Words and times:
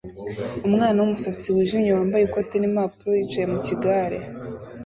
Umwana 0.67 0.97
wumusatsi 0.99 1.47
wijimye 1.55 1.91
wambaye 1.97 2.23
ikoti 2.25 2.55
nimpapuro 2.57 3.11
yicaye 3.17 3.45
mukigare 3.53 4.19